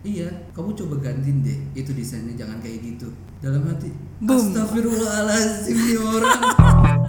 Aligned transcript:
Iya, 0.00 0.32
kamu 0.56 0.72
coba 0.72 0.96
gantiin 1.04 1.44
deh 1.44 1.58
itu 1.76 1.92
desainnya 1.92 2.32
jangan 2.32 2.56
kayak 2.64 2.80
gitu. 2.80 3.12
Dalam 3.44 3.68
hati, 3.68 3.92
Boom. 4.24 4.48
Astagfirullahaladzim 4.52 5.76
nih 5.76 5.98
orang. 6.00 6.40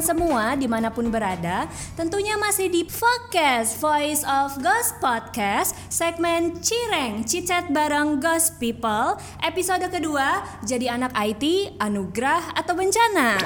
teman-teman 0.00 0.02
semua 0.02 0.44
di 0.56 0.66
mana 0.66 0.88
pun 0.88 1.12
berada. 1.12 1.68
Tentunya 1.94 2.40
masih 2.40 2.72
di 2.72 2.88
Focus 2.88 3.76
Voice 3.76 4.24
of 4.24 4.56
Ghost 4.64 4.96
Podcast, 4.98 5.76
segmen 5.92 6.56
Cireng, 6.64 7.22
Cicet 7.28 7.68
bareng 7.68 8.18
Ghost 8.18 8.56
People, 8.56 9.20
episode 9.44 9.84
kedua, 9.92 10.40
jadi 10.64 10.96
anak 10.96 11.12
IT, 11.12 11.76
anugerah 11.76 12.56
atau 12.56 12.72
bencana. 12.72 13.36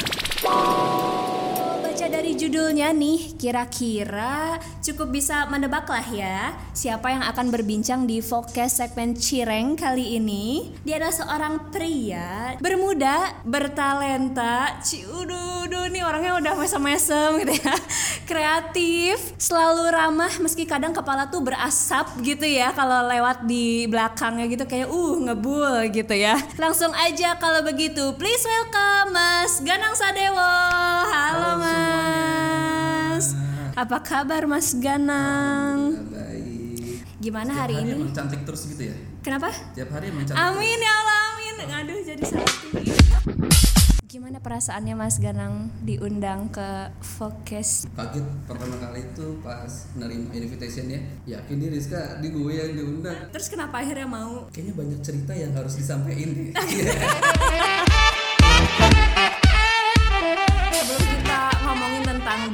Dari 2.25 2.41
judulnya 2.41 2.89
nih, 2.97 3.37
kira-kira 3.37 4.57
cukup 4.81 5.13
bisa 5.13 5.45
menebak 5.45 5.85
lah 5.85 6.09
ya 6.09 6.57
siapa 6.73 7.13
yang 7.13 7.21
akan 7.21 7.53
berbincang 7.53 8.09
di 8.09 8.25
Focus 8.25 8.81
segmen 8.81 9.13
Cireng 9.13 9.77
kali 9.77 10.17
ini. 10.17 10.73
Dia 10.89 10.97
adalah 10.97 11.13
seorang 11.13 11.55
pria 11.69 12.57
bermuda, 12.65 13.45
bertalenta, 13.45 14.81
ciududu 14.81 15.93
nih 15.93 16.01
orangnya 16.01 16.41
udah 16.41 16.55
mesem-mesem 16.57 17.45
gitu 17.45 17.61
ya, 17.61 17.77
kreatif, 18.33 19.21
selalu 19.37 19.93
ramah 19.93 20.33
meski 20.41 20.65
kadang 20.65 20.97
kepala 20.97 21.29
tuh 21.29 21.45
berasap 21.45 22.09
gitu 22.25 22.49
ya 22.49 22.73
kalau 22.73 23.05
lewat 23.05 23.45
di 23.45 23.85
belakangnya 23.85 24.49
gitu 24.49 24.65
kayak 24.65 24.89
uh 24.89 25.17
ngebul 25.29 25.93
gitu 25.93 26.17
ya. 26.17 26.41
Langsung 26.57 26.97
aja 26.97 27.37
kalau 27.37 27.61
begitu, 27.61 28.17
please 28.17 28.49
welcome 28.49 29.13
Mas 29.13 29.61
Ganang 29.61 29.93
Sadewo. 29.93 30.41
Halo, 31.05 31.61
Halo 31.61 31.61
Mas. 31.61 31.75
semuanya. 31.75 32.14
Apa 33.75 33.99
kabar 34.07 34.47
Mas 34.47 34.71
Ganang? 34.79 36.07
Baik. 36.07 37.03
Gimana 37.19 37.51
Tiap 37.51 37.63
hari 37.67 37.75
ini? 37.83 37.91
emang 37.99 38.15
cantik 38.15 38.47
terus 38.47 38.71
gitu 38.71 38.87
ya? 38.87 38.95
Kenapa? 39.19 39.51
Tiap 39.75 39.91
hari 39.91 40.15
emang 40.15 40.23
cantik. 40.23 40.39
Amin 40.39 40.79
ya 40.79 40.93
Allah, 40.95 41.21
amin. 41.35 41.55
Aduh 41.83 41.99
jadi 42.07 42.23
sakit. 42.23 42.71
Gimana 44.07 44.39
perasaannya 44.39 44.95
Mas 44.95 45.19
Ganang 45.19 45.75
diundang 45.83 46.47
ke 46.49 46.95
Focus? 47.03 47.91
Kaget 47.99 48.23
pertama 48.47 48.79
kali 48.79 49.11
itu 49.11 49.43
pas 49.43 49.91
nerima 49.99 50.31
invitation 50.31 50.87
ya. 50.87 51.01
Yakin 51.35 51.57
nih 51.59 51.69
Rizka, 51.75 52.23
di 52.23 52.31
gue 52.31 52.53
yang 52.55 52.79
diundang. 52.79 53.27
Terus 53.35 53.51
kenapa 53.51 53.83
akhirnya 53.83 54.07
mau? 54.07 54.47
Kayaknya 54.55 54.75
banyak 54.79 55.01
cerita 55.03 55.35
yang 55.35 55.51
harus 55.51 55.75
disampaikan 55.75 56.31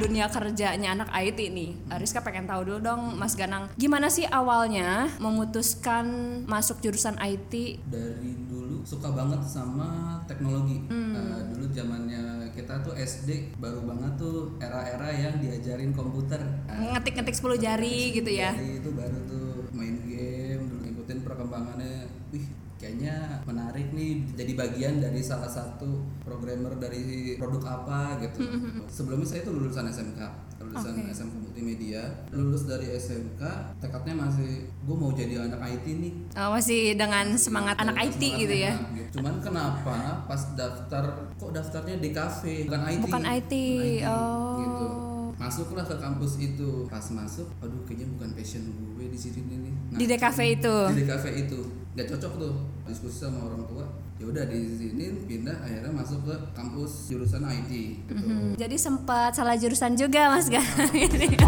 dunia 0.01 0.25
kerjanya 0.33 0.97
anak 0.97 1.13
IT 1.13 1.39
nih, 1.53 1.77
Rizka 2.01 2.25
pengen 2.25 2.49
tahu 2.49 2.65
dulu 2.65 2.79
dong 2.81 3.21
Mas 3.21 3.37
Ganang, 3.37 3.69
gimana 3.77 4.09
sih 4.09 4.25
awalnya 4.25 5.13
memutuskan 5.21 6.05
masuk 6.49 6.81
jurusan 6.81 7.21
IT? 7.21 7.53
Dari 7.85 8.31
dulu 8.49 8.81
suka 8.81 9.13
banget 9.13 9.45
sama 9.45 10.17
teknologi. 10.25 10.81
Hmm. 10.89 11.13
Eh, 11.13 11.41
dulu 11.53 11.65
zamannya 11.69 12.49
kita 12.51 12.81
tuh 12.81 12.97
SD 12.97 13.55
baru 13.61 13.85
banget 13.85 14.17
tuh 14.17 14.57
era-era 14.57 15.13
yang 15.13 15.37
diajarin 15.37 15.93
komputer. 15.93 16.41
Ngetik-ngetik 16.67 17.37
10 17.37 17.61
jari 17.61 17.97
gitu 18.17 18.31
ya. 18.31 18.51
Jadi 18.57 18.81
itu 18.81 18.89
baru 18.91 19.17
tuh 19.29 19.69
main 19.71 20.01
game 20.03 20.65
dulu 20.67 20.79
ngikutin 20.83 21.17
perkembangannya. 21.23 22.09
Wih, 22.33 22.45
kayaknya 22.81 23.45
menarik 23.45 23.93
nih 23.93 24.25
jadi 24.33 24.57
bagian 24.57 24.97
dari 24.97 25.21
salah 25.21 25.45
satu 25.45 26.01
programmer 26.25 26.73
dari 26.81 27.37
produk 27.37 27.61
apa 27.77 28.17
gitu. 28.25 28.41
Sebelumnya 28.89 29.29
saya 29.29 29.45
itu 29.45 29.53
lulusan 29.53 29.85
SMK, 29.85 30.19
lulusan 30.57 30.97
Oke. 30.97 31.13
SMK 31.13 31.33
Multimedia. 31.37 32.01
Lulus 32.33 32.65
dari 32.65 32.89
SMK, 32.89 33.41
tekadnya 33.77 34.17
masih 34.17 34.65
gue 34.65 34.95
mau 34.97 35.13
jadi 35.13 35.45
anak 35.45 35.61
IT 35.61 35.85
nih. 36.01 36.13
Oh, 36.41 36.57
masih 36.57 36.97
dengan 36.97 37.37
semangat 37.37 37.77
anak 37.77 38.01
Dengan 38.01 38.17
IT 38.17 38.21
gitu 38.41 38.55
ya? 38.57 38.73
gitu. 38.97 39.21
Cuman 39.21 39.37
kenapa 39.45 40.25
pas 40.25 40.41
daftar 40.57 41.29
kok 41.37 41.51
daftarnya 41.53 42.01
DKV 42.01 42.41
bukan 42.65 42.81
IT? 42.89 43.01
Bukan 43.05 43.23
IT, 43.29 43.53
oh. 44.09 44.57
Gitu. 44.57 44.85
Masuklah 45.37 45.85
ke 45.85 45.95
kampus 46.01 46.41
itu. 46.41 46.89
Pas 46.89 47.05
masuk, 47.13 47.45
aduh 47.61 47.81
kayaknya 47.85 48.09
bukan 48.17 48.29
passion 48.33 48.65
gue 48.97 49.05
di 49.05 49.19
sini 49.21 49.41
nih. 49.45 49.73
Nah, 49.93 49.97
Di 50.01 50.05
DKV 50.09 50.39
itu. 50.49 50.75
Di 50.89 50.95
DKV 51.05 51.25
itu. 51.45 51.61
Gak 51.91 52.07
cocok 52.07 52.33
tuh. 52.39 52.53
Diskusi 52.87 53.19
sama 53.19 53.51
orang 53.51 53.67
tua. 53.67 53.83
Ya 54.15 54.29
udah 54.29 54.45
di 54.45 54.59
sini 54.77 55.25
pindah 55.25 55.59
akhirnya 55.59 55.91
masuk 55.91 56.23
ke 56.23 56.35
kampus 56.53 57.09
jurusan 57.09 57.41
IT 57.41 57.71
gitu. 58.05 58.21
Hmm, 58.21 58.53
jadi 58.53 58.77
sempat 58.77 59.33
salah 59.33 59.57
jurusan 59.57 59.97
juga 59.97 60.29
Mas 60.29 60.45
Ganang 60.45 60.93
ini. 60.93 61.35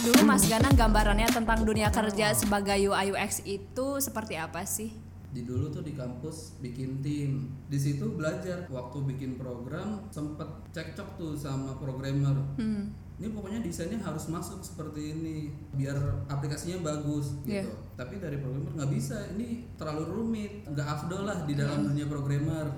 Dulu 0.00 0.20
Mas 0.26 0.42
Ganang 0.50 0.74
gambarannya 0.74 1.30
tentang 1.30 1.62
dunia 1.62 1.94
kerja 1.94 2.34
sebagai 2.34 2.74
UI 2.90 3.14
UX 3.14 3.46
itu 3.46 4.02
seperti 4.02 4.34
apa 4.34 4.66
sih? 4.66 4.90
di 5.30 5.46
dulu 5.46 5.70
tuh 5.70 5.86
di 5.86 5.94
kampus 5.94 6.58
bikin 6.58 6.98
tim 7.06 7.54
di 7.70 7.78
situ 7.78 8.18
belajar 8.18 8.66
waktu 8.66 8.98
bikin 9.14 9.38
program 9.38 10.02
sempet 10.10 10.66
cekcok 10.74 11.14
tuh 11.14 11.38
sama 11.38 11.78
programmer 11.78 12.34
Hmm. 12.58 12.90
Ini 13.20 13.28
pokoknya 13.30 13.60
desainnya 13.60 14.00
harus 14.00 14.26
masuk 14.26 14.58
seperti 14.60 15.12
ini 15.12 15.36
biar 15.70 15.92
aplikasinya 16.26 16.80
bagus 16.82 17.36
gitu 17.42 17.60
Iya. 17.60 17.68
tapi 17.94 18.16
dari 18.16 18.36
programmer 18.36 18.72
nggak 18.74 18.90
bisa 18.90 19.16
ini 19.30 19.68
terlalu 19.74 20.04
rumit 20.10 20.64
nggak 20.64 20.88
afdol 20.90 21.22
lah 21.22 21.44
di 21.44 21.52
dalam 21.52 21.84
dunia 21.84 22.06
programmer 22.06 22.72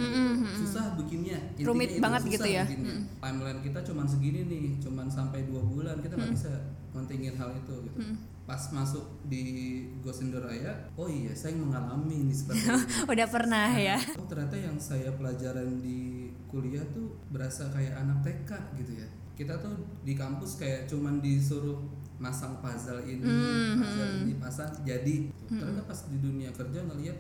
susah 0.52 0.94
bikinnya 0.97 1.38
Intinya 1.52 1.62
Hmm. 1.62 1.69
Rumit 1.70 1.88
itu, 1.88 2.00
banget 2.00 2.20
susah 2.20 2.34
gitu 2.34 2.48
ya. 2.50 2.62
bikinnya. 2.64 2.97
timeline 3.16 3.60
kita 3.60 3.78
cuman 3.82 4.04
segini 4.04 4.41
nih 4.44 4.66
cuman 4.78 5.06
sampai 5.06 5.47
dua 5.47 5.62
bulan 5.62 5.97
kita 5.97 6.12
nggak 6.12 6.32
bisa 6.32 6.50
mentingin 6.91 7.32
hal 7.32 7.54
itu 7.54 7.75
gitu 7.84 7.98
pas 8.42 8.58
masuk 8.69 9.00
di 9.25 9.44
Gosindoraya 10.02 10.91
oh 10.92 11.06
iya 11.06 11.31
saya 11.32 11.54
mengalami 11.54 12.20
ini 12.20 12.34
seperti 12.34 12.66
ini 12.66 13.06
Udah 13.06 13.26
pernah 13.26 13.70
ya? 13.70 13.94
Oh 14.19 14.26
ternyata 14.26 14.58
yang 14.58 14.75
saya 14.76 15.08
pelajaran 15.12 15.78
di 15.78 16.26
kuliah 16.44 16.82
tuh 16.91 17.14
berasa 17.28 17.70
kayak 17.70 17.94
anak 17.97 18.19
TK 18.20 18.50
gitu 18.76 18.98
ya. 18.98 19.06
Kita 19.32 19.56
tuh 19.59 19.72
di 20.03 20.12
kampus 20.12 20.56
kayak 20.56 20.84
cuman 20.87 21.19
disuruh 21.19 21.81
masang 22.16 22.60
puzzle 22.60 23.03
ini, 23.03 23.25
Hmm, 23.25 23.81
puzzle 23.81 24.10
ini 24.22 24.32
pasang 24.37 24.70
jadi. 24.82 25.26
Ternyata 25.48 25.82
pas 25.82 25.98
di 26.06 26.19
dunia 26.19 26.53
kerja 26.53 26.81
ngelihat 26.84 27.19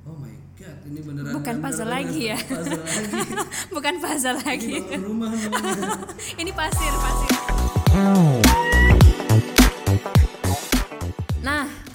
Oh 0.00 0.16
my 0.16 0.32
god, 0.56 0.80
ini 0.88 1.04
beneran 1.04 1.36
Bukan 1.36 1.60
beneran 1.60 1.62
puzzle 1.62 1.92
lagi 1.92 2.32
ya? 2.32 2.38
Puzzle 2.40 2.80
lagi. 2.80 3.20
Bukan 3.76 3.94
puzzle 4.00 4.32
ini 4.32 4.44
lagi. 4.48 4.74
bangun 4.80 5.04
rumah. 5.04 5.30
Ini 6.40 6.50
pasir, 6.56 6.92
pasir. 6.96 7.32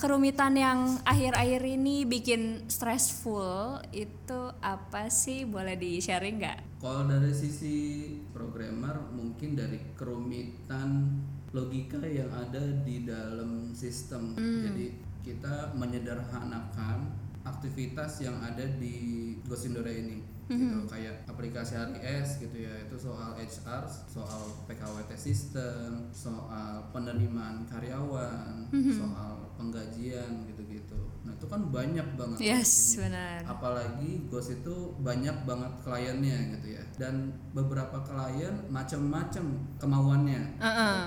kerumitan 0.02 0.58
yang 0.58 0.80
akhir-akhir 1.06 1.62
ini 1.66 2.04
bikin 2.10 2.66
stressful 2.66 3.80
itu 3.94 4.42
apa 4.60 5.08
sih? 5.14 5.46
Boleh 5.46 5.78
di-sharing 5.78 6.42
nggak? 6.42 6.82
Kalau 6.82 7.06
dari 7.06 7.34
sisi 7.34 8.10
programmer 8.34 8.98
mungkin 9.14 9.54
dari 9.54 9.78
kerumitan 9.94 11.22
logika 11.54 12.02
yang 12.04 12.34
ada 12.34 12.62
di 12.82 13.06
dalam 13.06 13.72
sistem. 13.78 14.34
Jadi 14.36 14.92
kita 15.22 15.78
menyederhanakan 15.78 17.06
aktivitas 17.46 18.26
yang 18.26 18.42
ada 18.42 18.66
di 18.82 19.38
Gosindora 19.46 19.94
ini. 19.94 20.25
Gitu 20.46 20.78
kayak 20.86 21.26
aplikasi 21.26 21.74
HRIS 21.74 22.30
gitu 22.40 22.58
ya. 22.66 22.74
Itu 22.86 22.96
soal 22.96 23.34
HR, 23.34 23.84
soal 23.88 24.42
PKWT 24.66 25.12
system, 25.14 26.10
soal 26.14 26.86
penerimaan 26.90 27.66
karyawan, 27.66 28.70
soal 28.92 29.50
penggajian 29.58 30.46
gitu-gitu. 30.46 30.98
Nah, 31.26 31.34
itu 31.34 31.46
kan 31.50 31.62
banyak 31.74 32.06
banget. 32.14 32.38
Yes, 32.38 32.96
benar. 32.96 33.42
apalagi 33.46 34.28
Ghost 34.30 34.52
itu 34.54 34.94
banyak 35.00 35.46
banget 35.46 35.74
kliennya 35.82 36.38
gitu 36.58 36.78
ya 36.78 36.84
dan 36.98 37.34
beberapa 37.52 38.02
klien 38.02 38.54
macam-macam 38.70 39.46
kemauannya 39.78 40.42
Heeh. 40.60 41.00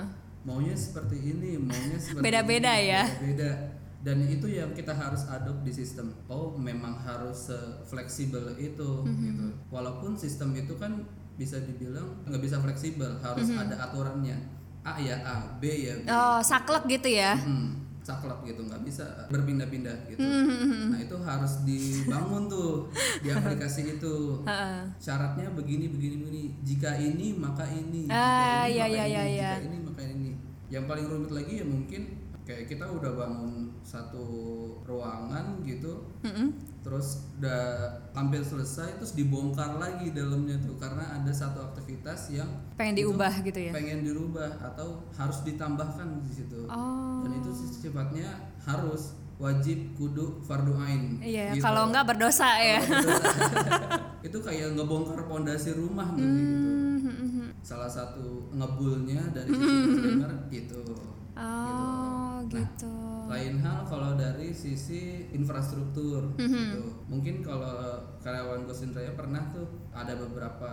maunya 0.45 0.75
seperti 0.77 1.17
ini 1.35 1.59
maunya 1.61 1.99
seperti 1.99 2.25
Beda-beda 2.25 2.73
ini, 2.79 2.91
ya. 2.93 3.05
beda 3.05 3.51
dan 3.99 4.23
itu 4.23 4.47
yang 4.47 4.71
kita 4.73 4.91
harus 4.91 5.27
adopt 5.27 5.63
di 5.63 5.73
sistem 5.73 6.15
oh 6.27 6.55
memang 6.55 6.95
harus 6.97 7.51
fleksibel 7.85 8.55
itu 8.57 9.03
Mhm. 9.03 9.23
gitu 9.25 9.45
walaupun 9.69 10.15
sistem 10.15 10.55
itu 10.55 10.75
kan 10.75 11.03
bisa 11.35 11.59
dibilang 11.61 12.23
nggak 12.23 12.39
bisa 12.41 12.59
fleksibel 12.59 13.19
harus 13.19 13.47
Mhm. 13.47 13.59
ada 13.61 13.77
aturannya 13.81 14.39
A 14.81 14.97
ya 14.97 15.19
A 15.21 15.35
B 15.57 15.63
ya 15.85 15.95
B 15.97 16.07
Oh, 16.07 16.39
saklek 16.41 16.87
gitu 16.89 17.11
ya? 17.11 17.35
Hmm, 17.35 17.77
saklek 18.01 18.41
gitu 18.47 18.63
nggak 18.63 18.81
bisa 18.83 19.05
berpindah-pindah 19.29 20.09
gitu. 20.09 20.17
Hmm. 20.17 20.95
Nah 20.95 20.99
itu 20.99 21.13
harus 21.19 21.61
dibangun 21.63 22.49
tuh 22.49 22.89
di 23.23 23.29
aplikasi 23.29 23.99
itu. 23.99 24.41
Heeh. 24.43 24.81
Syaratnya 24.97 25.51
begini 25.53 25.91
begini 25.91 26.17
begini. 26.19 26.43
Jika 26.63 26.97
ini 26.97 27.37
maka 27.37 27.67
ini. 27.69 28.07
Jika 28.07 28.17
Ah, 28.17 28.65
ini, 28.65 28.79
maka 28.81 28.87
ini. 28.89 28.95
iya, 28.97 29.05
Jika 29.05 29.25
iya. 29.29 29.51
ini 29.61 29.79
maka 29.83 30.03
ini. 30.03 30.31
Yang 30.69 30.85
paling 30.87 31.07
rumit 31.07 31.31
lagi 31.33 31.53
ya 31.55 31.67
mungkin 31.67 32.03
kayak 32.49 32.65
kita 32.65 32.89
udah 32.89 33.13
bangun 33.13 33.77
satu 33.85 34.25
ruangan 34.89 35.61
gitu 35.69 36.01
Mm-mm. 36.25 36.49
terus 36.81 37.29
udah 37.37 37.93
hampir 38.17 38.41
selesai 38.41 38.97
terus 38.97 39.13
dibongkar 39.13 39.77
lagi 39.77 40.17
dalamnya 40.17 40.57
tuh 40.65 40.81
karena 40.81 41.21
ada 41.21 41.29
satu 41.29 41.61
aktivitas 41.61 42.33
yang 42.33 42.49
pengen 42.81 43.05
diubah 43.05 43.45
gitu 43.45 43.61
ya? 43.69 43.77
pengen 43.77 44.01
dirubah 44.01 44.65
atau 44.65 45.05
harus 45.13 45.45
ditambahkan 45.45 46.25
di 46.25 46.33
situ. 46.33 46.65
Oh. 46.73 47.21
Dan 47.21 47.37
itu 47.37 47.53
sifatnya 47.53 48.33
harus 48.65 49.13
wajib 49.37 49.93
kudu 50.01 50.41
fardu 50.41 50.73
ain. 50.81 51.21
Iya 51.21 51.53
gitu. 51.53 51.69
kalau 51.69 51.93
enggak 51.93 52.09
berdosa 52.09 52.49
ya. 52.65 52.81
Kalau 52.81 52.97
berdosa. 53.05 53.33
itu 54.27 54.39
kayak 54.41 54.73
ngebongkar 54.73 55.21
pondasi 55.29 55.77
rumah 55.77 56.17
nanti 56.17 56.41
gitu. 56.41 56.69
Hmm, 57.13 57.53
salah 57.61 57.91
satu 57.93 58.49
ngebulnya 58.57 59.21
dari 59.37 59.53
sisi 59.53 59.77
programmer 59.85 60.33
itu 60.49 60.81
oh 61.39 62.08
Nah, 62.49 62.65
gitu. 62.65 62.93
lain 63.29 63.61
hal 63.61 63.85
kalau 63.85 64.17
dari 64.17 64.49
sisi 64.51 65.29
infrastruktur 65.31 66.33
gitu. 66.35 66.83
Mungkin 67.07 67.45
kalau 67.45 68.01
karyawan 68.19 68.65
Ghost 68.65 68.83
in 68.83 68.93
Raya 68.93 69.13
pernah 69.13 69.45
tuh 69.49 69.69
ada 69.93 70.17
beberapa 70.17 70.71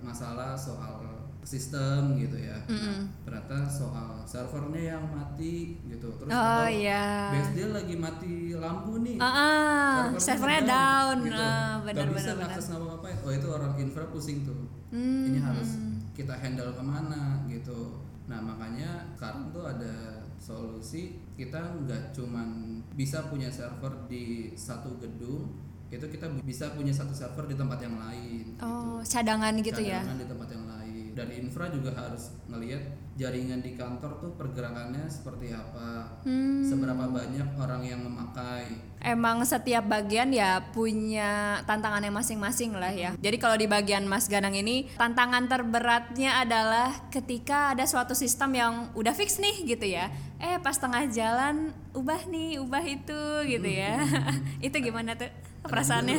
masalah 0.00 0.58
soal 0.58 1.06
sistem 1.44 2.16
gitu 2.16 2.40
ya. 2.40 2.56
Nah, 2.66 3.04
ternyata 3.22 3.68
soal 3.68 4.24
servernya 4.24 4.96
yang 4.96 5.04
mati 5.06 5.76
gitu. 5.84 6.08
Terus 6.16 6.32
oh 6.32 6.66
iya. 6.66 7.30
BSD 7.30 7.68
lagi 7.70 7.94
mati 7.94 8.56
lampu 8.56 8.98
nih 9.04 9.20
Ah, 9.20 9.28
ah, 9.28 10.00
servernya 10.16 10.64
down, 10.64 11.16
gitu. 11.22 11.36
Ah, 11.36 11.78
Nggak 11.78 11.94
benar 11.94 12.08
bisa 12.10 12.30
benar. 12.32 12.48
ngakses 12.48 12.66
ngapa-ngapain. 12.72 13.16
Oh 13.22 13.30
itu 13.30 13.48
orang 13.52 13.72
infra 13.76 14.04
pusing 14.08 14.42
tuh. 14.42 14.56
Hmm, 14.88 15.28
ini 15.28 15.38
harus 15.38 15.70
kita 16.16 16.32
handle 16.32 16.72
ke 16.72 16.80
mana 16.82 17.44
gitu. 17.46 18.00
Nah 18.24 18.40
makanya 18.40 19.12
sekarang 19.14 19.52
tuh 19.52 19.68
ada 19.68 20.23
solusi 20.44 21.16
kita 21.32 21.56
nggak 21.56 22.12
cuman 22.12 22.48
bisa 22.92 23.32
punya 23.32 23.48
server 23.48 24.04
di 24.04 24.52
satu 24.52 25.00
gedung 25.00 25.48
itu 25.88 26.04
kita 26.04 26.28
bisa 26.44 26.76
punya 26.76 26.92
satu 26.92 27.16
server 27.16 27.48
di 27.48 27.56
tempat 27.56 27.80
yang 27.80 27.96
lain 27.96 28.52
Oh, 28.60 29.00
cadangan 29.00 29.56
gitu 29.56 29.80
ya. 29.80 30.04
Cadangan 30.04 30.20
di 30.20 30.26
tempat 30.28 30.48
yang 30.52 30.64
lain 30.68 31.04
dari 31.16 31.34
infra 31.40 31.72
juga 31.72 31.96
harus 31.96 32.36
ngelihat 32.50 32.82
jaringan 33.14 33.62
di 33.62 33.78
kantor 33.78 34.18
tuh 34.18 34.34
pergerakannya 34.34 35.06
seperti 35.06 35.54
apa 35.54 36.18
Hmm. 36.26 36.66
seberapa 36.66 37.06
banyak 37.06 37.48
orang 37.54 37.82
yang 37.82 38.02
memakai 38.02 38.66
Emang 38.98 39.44
setiap 39.44 39.84
bagian 39.84 40.32
ya 40.32 40.64
punya 40.72 41.60
tantangannya 41.68 42.08
masing-masing 42.08 42.72
lah 42.72 42.88
ya. 42.88 43.12
Jadi 43.20 43.36
kalau 43.36 43.52
di 43.52 43.68
bagian 43.68 44.08
Mas 44.08 44.32
Ganang 44.32 44.56
ini 44.56 44.88
tantangan 44.96 45.44
terberatnya 45.44 46.40
adalah 46.40 46.88
ketika 47.12 47.76
ada 47.76 47.84
suatu 47.84 48.16
sistem 48.16 48.56
yang 48.56 48.72
udah 48.96 49.12
fix 49.12 49.36
nih 49.36 49.76
gitu 49.76 49.84
ya. 49.84 50.08
Eh 50.40 50.56
pas 50.56 50.80
tengah 50.80 51.04
jalan 51.12 51.68
ubah 51.92 52.24
nih, 52.32 52.56
ubah 52.64 52.80
itu 52.80 53.20
gitu 53.44 53.68
ya. 53.68 54.00
itu 54.66 54.76
gimana 54.80 55.12
tuh 55.20 55.28
perasaannya? 55.68 56.16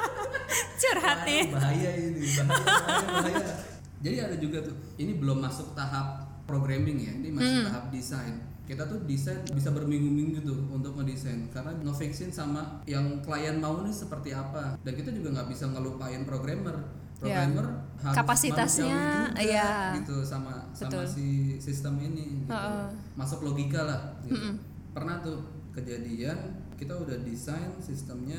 Curhat 0.80 1.18
nih. 1.28 1.52
bahaya 1.52 1.90
ini 2.00 2.20
bahaya, 2.24 2.64
bahaya, 2.64 3.06
bahaya. 3.12 3.75
Jadi 3.98 4.28
ada 4.28 4.36
juga 4.36 4.60
tuh 4.60 4.76
ini 4.96 5.16
belum 5.16 5.40
masuk 5.40 5.72
tahap 5.72 6.24
programming 6.44 6.98
ya 6.98 7.12
ini 7.14 7.28
masih 7.30 7.62
Hmm. 7.62 7.66
tahap 7.68 7.84
desain 7.90 8.36
kita 8.66 8.82
tuh 8.82 8.98
desain 9.06 9.38
bisa 9.54 9.70
berminggu-minggu 9.70 10.42
tuh 10.42 10.58
untuk 10.68 10.98
ngedesain 10.98 11.46
karena 11.50 11.70
ngefixin 11.80 12.28
sama 12.28 12.82
yang 12.84 13.22
klien 13.22 13.56
mau 13.56 13.78
nih 13.80 13.94
seperti 13.94 14.30
apa 14.30 14.74
dan 14.82 14.92
kita 14.92 15.10
juga 15.10 15.38
nggak 15.38 15.48
bisa 15.48 15.70
ngelupain 15.70 16.26
programmer 16.26 16.74
programmer 17.16 17.66
harus 17.96 18.12
Ya. 18.12 18.12
Kapasitasnya, 18.12 18.98
juga 19.32 19.40
iya. 19.40 19.70
gitu 19.96 20.20
sama 20.20 20.66
sama 20.70 20.90
Betul. 21.00 21.04
si 21.08 21.26
sistem 21.56 21.96
ini 21.98 22.44
gitu. 22.44 22.52
Heeh. 22.52 22.86
masuk 23.14 23.40
logika 23.42 23.80
lah 23.82 24.00
gitu. 24.20 24.58
pernah 24.92 25.22
tuh 25.22 25.40
kejadian 25.72 26.36
kita 26.74 26.92
udah 26.92 27.16
desain 27.22 27.72
sistemnya 27.78 28.36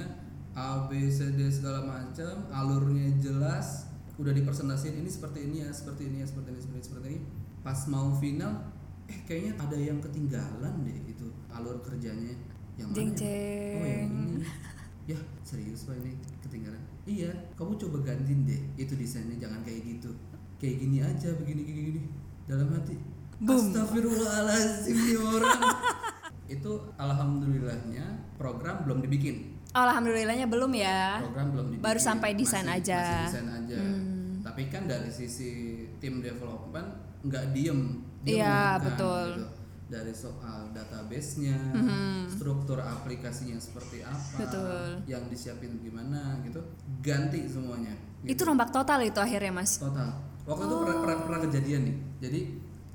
A 0.54 0.86
B 0.86 1.08
C 1.08 1.34
D 1.34 1.48
segala 1.48 1.82
macam 1.82 2.46
alurnya 2.50 3.16
jelas 3.18 3.87
udah 4.18 4.34
dipresentasiin 4.34 4.98
ini 4.98 5.10
seperti 5.10 5.46
ini 5.46 5.62
ya 5.62 5.70
seperti 5.70 6.10
ini 6.10 6.22
ya 6.22 6.28
seperti 6.28 6.50
ini 6.50 6.60
seperti 6.60 6.78
ini 6.78 6.86
seperti 6.86 7.08
ini. 7.10 7.20
Pas 7.62 7.80
mau 7.88 8.10
final 8.14 8.54
eh 9.08 9.20
kayaknya 9.24 9.54
ada 9.56 9.78
yang 9.78 9.98
ketinggalan 10.00 10.74
deh 10.84 10.98
itu 11.06 11.26
alur 11.48 11.80
kerjanya. 11.80 12.34
Yang 12.78 12.88
mana 12.92 12.98
Jeng 12.98 13.10
ya? 13.14 13.78
oh 13.78 13.88
yang 13.88 14.12
ini. 14.12 14.46
Ya 15.08 15.20
serius 15.42 15.88
pak 15.88 15.96
ini 15.98 16.12
ketinggalan. 16.42 16.82
Iya 17.06 17.32
kamu 17.56 17.78
coba 17.78 17.98
gantiin 18.04 18.44
deh 18.44 18.62
itu 18.76 18.94
desainnya 18.94 19.38
jangan 19.38 19.62
kayak 19.64 19.86
gitu. 19.86 20.12
Kayak 20.58 20.76
gini 20.82 20.98
aja 21.00 21.30
begini 21.38 21.62
gini 21.64 21.82
gini. 21.94 22.02
Dalam 22.44 22.74
hati 22.74 22.98
Boom. 23.38 23.70
Astagfirullahaladzim 23.70 24.98
nih 24.98 25.18
orang. 25.22 25.62
Itu 26.58 26.90
alhamdulillahnya 26.98 28.06
program 28.34 28.82
belum 28.82 29.06
dibikin. 29.06 29.54
Alhamdulillahnya 29.78 30.50
belum 30.50 30.72
ya. 30.74 31.22
program 31.22 31.54
belum 31.54 31.66
dibikin. 31.70 31.86
Baru 31.86 32.00
sampai 32.02 32.34
desain 32.34 32.66
Masih- 32.66 32.82
aja. 32.82 33.02
masih 33.04 33.26
desain 33.30 33.50
aja. 33.52 33.78
Hmm. 33.78 33.97
Tapi 34.58 34.74
kan 34.74 34.90
dari 34.90 35.14
sisi 35.14 35.54
tim 36.02 36.18
development 36.18 36.90
nggak 37.22 37.54
diem 37.54 38.02
Dia 38.26 38.34
Iya, 38.34 38.58
menentukan 38.58 38.82
betul. 38.90 39.22
gitu. 39.30 39.46
dari 39.88 40.14
soal 40.18 40.60
database-nya 40.74 41.58
struktur 42.26 42.82
aplikasinya 42.82 43.54
seperti 43.56 44.02
apa 44.02 44.42
Betul. 44.42 45.06
yang 45.06 45.30
disiapin 45.30 45.78
gimana 45.78 46.42
gitu 46.42 46.58
ganti 47.06 47.46
semuanya 47.46 47.94
Itu 48.26 48.50
rombak 48.50 48.74
total 48.74 49.06
itu 49.06 49.22
akhirnya 49.22 49.54
Mas. 49.54 49.78
total 49.78 50.10
waktu 50.50 50.66
itu 50.66 50.76
pernah, 50.76 50.98
pernah, 51.06 51.18
pernah 51.22 51.42
kejadian 51.46 51.82
nih 51.86 51.96
jadi 52.18 52.40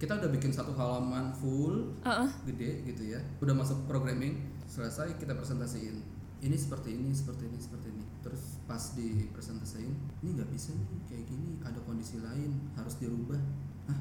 kita 0.03 0.19
udah 0.19 0.31
bikin 0.35 0.51
satu 0.51 0.75
halaman 0.75 1.31
full 1.31 1.95
Heeh. 2.03 2.29
gede 2.51 2.71
gitu 2.91 3.03
ya 3.07 3.23
udah 3.39 3.55
masuk 3.55 3.87
programming 3.87 4.35
selesai 4.67 5.15
kita 5.15 5.39
presentasiin 5.39 6.03
ini 6.43 6.59
seperti 6.59 6.99
ini 6.99 7.15
seperti 7.15 7.47
ini 7.47 7.59
seperti 7.63 7.87
ini. 7.95 8.05
Terus 8.19 8.59
pas 8.67 8.83
dipresentasiin 8.99 9.95
ini 10.27 10.29
nggak 10.35 10.51
bisa 10.51 10.75
nih 10.75 10.87
kayak 11.07 11.25
gini 11.31 11.63
ada 11.63 11.79
kondisi 11.87 12.19
lain 12.19 12.59
harus 12.75 12.99
dirubah. 12.99 13.39
Ah 13.87 13.99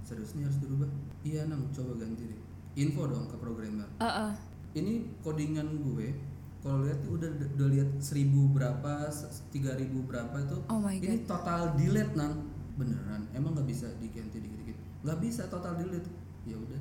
serius 0.00 0.32
nih 0.32 0.48
harus 0.48 0.56
dirubah? 0.64 0.88
Iya 1.28 1.44
nang 1.44 1.68
coba 1.76 2.00
ganti 2.00 2.24
deh. 2.24 2.40
Info 2.80 3.04
dong 3.04 3.28
ke 3.28 3.36
programmer. 3.36 3.88
Heeh. 4.00 4.32
ini 4.74 5.06
codingan 5.22 5.86
gue 5.86 6.10
kalau 6.58 6.82
lihat 6.82 6.98
udah 7.06 7.30
udah 7.30 7.68
lihat 7.70 7.94
seribu 8.02 8.50
berapa 8.50 9.06
tiga 9.54 9.78
ribu 9.78 10.02
berapa 10.02 10.34
itu 10.34 10.58
Oh 10.66 10.82
my 10.82 10.98
ini 10.98 11.22
total 11.28 11.76
delete 11.76 12.16
nang. 12.16 12.48
Beneran 12.74 13.28
emang 13.36 13.54
nggak 13.54 13.68
bisa 13.70 13.86
diganti 14.02 14.40
dikit-dikit? 14.40 14.74
Nggak 15.04 15.18
bisa 15.20 15.46
total 15.52 15.76
delete. 15.78 16.08
Ya 16.48 16.56
udah. 16.56 16.80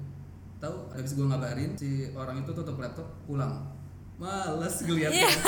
Tahu 0.64 0.96
habis 0.96 1.12
gue 1.12 1.28
ngabarin 1.28 1.76
si 1.76 2.08
orang 2.16 2.40
itu 2.40 2.56
tutup 2.56 2.80
laptop 2.80 3.06
pulang 3.28 3.83
males 4.16 4.76
ngeliatnya 4.82 5.30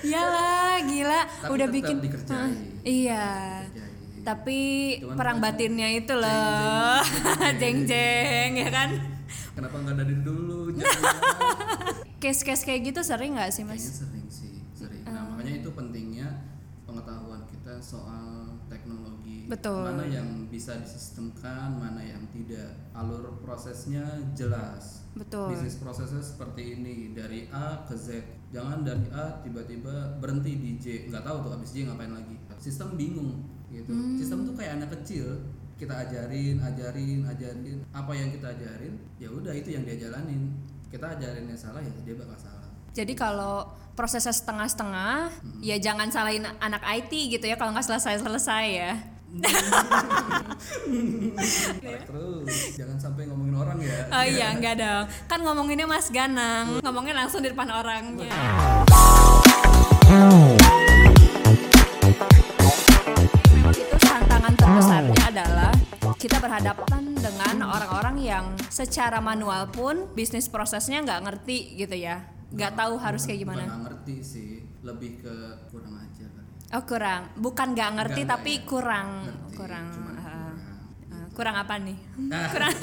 Iyalah, 0.00 0.78
gila. 0.80 1.20
Tapi 1.26 1.50
Udah 1.50 1.66
tetap 1.66 1.76
bikin 1.76 1.96
dikerjain. 1.98 2.34
Hah, 2.34 2.50
Iya. 2.82 3.26
Dikerjain. 3.66 4.22
Tapi 4.22 4.60
Cuman 5.00 5.16
perang 5.16 5.38
batinnya 5.38 5.88
itu 5.90 6.14
loh. 6.14 6.98
Jeng-jeng 7.60 8.50
ya 8.54 8.68
kan. 8.68 8.90
kenapa 9.52 9.74
nggak 9.76 9.96
dari 9.96 10.16
dulu 10.22 10.70
Case-case 12.22 12.62
kayak 12.62 12.80
gitu 12.84 13.00
sering 13.02 13.34
nggak 13.34 13.50
sih, 13.50 13.62
Kayaknya 13.62 13.78
Mas? 13.86 13.98
sering 13.98 14.26
sih, 14.28 14.54
sering. 14.72 15.02
Nah, 15.02 15.22
makanya 15.28 15.62
itu 15.62 15.70
pentingnya 15.70 16.28
pengetahuan 16.82 17.42
kita 17.46 17.78
soal 17.78 18.58
teknologi. 18.66 19.46
Betul. 19.46 19.82
Mana 19.84 20.04
yang 20.04 20.46
bisa 20.46 20.74
disistemkan, 20.76 21.74
mana 21.74 22.02
yang 22.02 22.22
tidak. 22.28 22.74
Alur 22.92 23.38
prosesnya 23.38 24.02
jelas. 24.32 24.97
Betul. 25.14 25.56
Bisnis 25.56 25.80
prosesnya 25.80 26.20
seperti 26.20 26.76
ini 26.78 27.16
dari 27.16 27.48
A 27.48 27.84
ke 27.88 27.94
Z. 27.96 28.20
Jangan 28.52 28.84
dari 28.84 29.08
A 29.12 29.40
tiba-tiba 29.44 30.18
berhenti 30.20 30.56
di 30.56 30.70
J. 30.76 31.08
Nggak 31.08 31.24
tahu 31.24 31.36
tuh 31.44 31.50
abis 31.56 31.70
J 31.72 31.88
ngapain 31.88 32.12
lagi. 32.12 32.36
Sistem 32.60 32.98
bingung 32.98 33.44
gitu. 33.72 33.92
Hmm. 33.92 34.16
Sistem 34.18 34.44
tuh 34.48 34.54
kayak 34.56 34.82
anak 34.82 34.90
kecil. 35.00 35.40
Kita 35.78 35.94
ajarin, 35.94 36.58
ajarin, 36.58 37.22
ajarin. 37.22 37.78
Apa 37.94 38.10
yang 38.10 38.34
kita 38.34 38.50
ajarin, 38.50 38.98
ya 39.22 39.30
udah 39.30 39.54
itu 39.54 39.70
yang 39.70 39.86
dia 39.86 39.94
jalanin. 39.94 40.50
Kita 40.90 41.14
ajarinnya 41.14 41.54
salah 41.54 41.78
ya 41.78 41.92
dia 42.02 42.18
bakal 42.18 42.34
salah. 42.34 42.66
Jadi 42.98 43.14
kalau 43.14 43.68
prosesnya 43.94 44.34
setengah-setengah, 44.34 45.30
ya 45.62 45.76
jangan 45.78 46.10
salahin 46.10 46.50
anak 46.58 46.82
IT 46.82 47.12
gitu 47.30 47.46
ya 47.46 47.54
kalau 47.54 47.70
nggak 47.70 47.86
selesai-selesai 47.86 48.66
ya. 48.74 49.17
Terus 52.08 52.48
jangan 52.80 52.96
sampai 52.96 53.28
ngomongin 53.28 53.54
orang 53.60 53.78
ya. 53.84 54.08
Oh 54.08 54.24
iya, 54.24 54.56
enggak 54.56 54.80
dong. 54.80 55.04
Kan 55.28 55.44
ngomonginnya 55.44 55.84
Mas 55.84 56.08
Ganang, 56.08 56.80
ngomongin 56.80 57.12
langsung 57.12 57.44
di 57.44 57.52
depan 57.52 57.68
orangnya. 57.68 58.32
Memang 63.52 63.76
itu 63.76 63.96
tantangan 64.00 64.52
terbesarnya 64.56 65.24
adalah 65.28 65.72
kita 66.16 66.40
berhadapan 66.40 67.12
dengan 67.20 67.68
orang-orang 67.68 68.16
yang 68.24 68.44
secara 68.72 69.20
manual 69.20 69.68
pun 69.68 70.08
bisnis 70.16 70.48
prosesnya 70.48 71.04
nggak 71.04 71.20
ngerti 71.28 71.76
gitu 71.76 71.94
ya, 71.94 72.24
nggak 72.48 72.72
tahu 72.80 72.96
harus 72.96 73.28
kayak 73.28 73.44
gimana. 73.44 73.68
nggak 73.68 73.82
ngerti 73.92 74.16
sih, 74.24 74.64
lebih 74.80 75.20
ke 75.20 75.36
kurang. 75.68 76.07
Oh 76.68 76.84
kurang, 76.84 77.32
bukan 77.32 77.72
nggak 77.72 77.90
ngerti 77.96 78.20
Nggak, 78.22 78.32
tapi 78.36 78.52
ya. 78.60 78.64
kurang, 78.68 79.08
Ngerti, 79.24 79.56
kurang. 79.56 79.86
cuman 79.88 80.14
ah, 80.20 80.20
kurang, 80.20 80.56
kurang 81.32 81.56
apa 81.56 81.74
nih? 81.80 81.96
Nah. 82.28 82.44
kurang 82.52 82.74